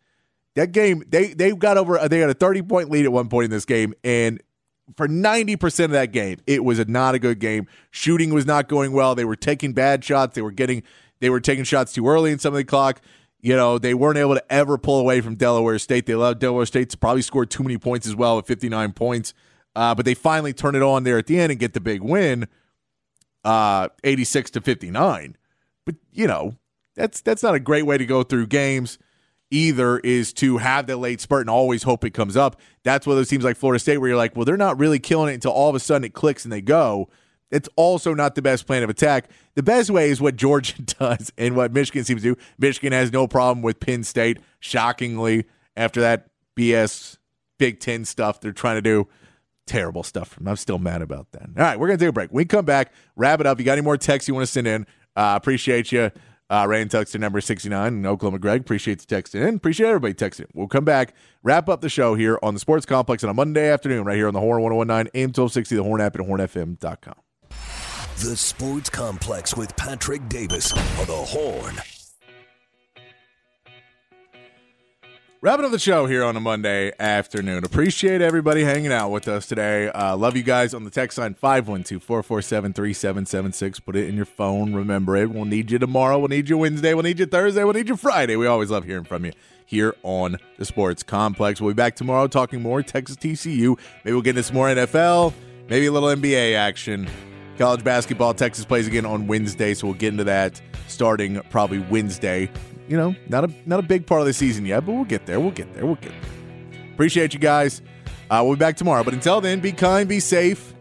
[0.56, 2.08] That game, they they got over.
[2.08, 4.42] They had a thirty point lead at one point in this game, and
[4.96, 7.68] for ninety percent of that game, it was a not a good game.
[7.92, 9.16] Shooting was not going well.
[9.16, 10.34] They were taking bad shots.
[10.36, 10.84] They were getting
[11.20, 13.02] they were taking shots too early in some of the clock.
[13.42, 16.06] You know, they weren't able to ever pull away from Delaware State.
[16.06, 18.94] They allowed Delaware State to probably score too many points as well at fifty nine
[18.94, 19.34] points.
[19.76, 22.02] Uh, but they finally turn it on there at the end and get the big
[22.02, 22.48] win,
[23.44, 25.36] uh, eighty six to fifty nine.
[25.86, 26.56] But you know,
[26.96, 28.98] that's that's not a great way to go through games
[29.56, 32.60] either is to have the late spurt and always hope it comes up.
[32.84, 35.00] That's one of those teams like Florida State where you're like, well, they're not really
[35.00, 37.10] killing it until all of a sudden it clicks and they go.
[37.52, 39.30] It's also not the best plan of attack.
[39.54, 42.42] The best way is what Georgia does and what Michigan seems to do.
[42.58, 45.46] Michigan has no problem with Penn State, shockingly,
[45.78, 46.28] after that
[46.58, 47.18] BS
[47.58, 49.08] Big Ten stuff they're trying to do.
[49.66, 50.38] Terrible stuff.
[50.46, 51.44] I'm still mad about that.
[51.44, 52.30] All right, we're going to take a break.
[52.30, 53.58] When we come back, wrap it up.
[53.58, 54.86] You got any more texts you want to send in?
[55.16, 56.12] Uh, appreciate you.
[56.50, 58.38] Uh, Rand texted number 69 in Oklahoma.
[58.40, 59.56] Greg, appreciate the texting in.
[59.56, 60.46] Appreciate everybody texting.
[60.54, 63.70] We'll come back, wrap up the show here on the Sports Complex on a Monday
[63.70, 67.16] afternoon, right here on the Horn 1019, AM 1260, the Horn app, and hornfm.com.
[68.18, 71.76] The Sports Complex with Patrick Davis on the Horn.
[75.46, 77.64] Wrapping up the show here on a Monday afternoon.
[77.64, 79.90] Appreciate everybody hanging out with us today.
[79.90, 83.80] Uh, love you guys on the text line 512 447 3776.
[83.82, 84.74] Put it in your phone.
[84.74, 85.30] Remember it.
[85.30, 86.18] We'll need you tomorrow.
[86.18, 86.96] We'll need you Wednesday.
[86.96, 87.64] We'll need you Thursday.
[87.64, 88.36] We'll need you Friday.
[88.38, 89.34] We always love hearing from you
[89.68, 91.62] here on the Sports Complex.
[91.62, 93.78] We'll be back tomorrow talking more Texas TCU.
[94.04, 95.32] Maybe we'll get into some more NFL,
[95.70, 97.08] maybe a little NBA action.
[97.60, 102.50] College basketball, Texas plays again on Wednesday, so we'll get into that starting probably Wednesday
[102.88, 105.26] you know, not a not a big part of the season yet, but we'll get
[105.26, 105.40] there.
[105.40, 105.86] We'll get there.
[105.86, 106.92] We'll get there.
[106.94, 107.82] Appreciate you guys.
[108.30, 109.04] Uh, we'll be back tomorrow.
[109.04, 110.74] But until then, be kind, be safe,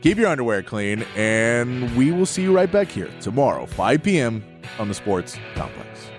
[0.00, 4.44] keep your underwear clean, and we will see you right back here tomorrow, 5 p.m.
[4.78, 6.11] on the Sports Complex.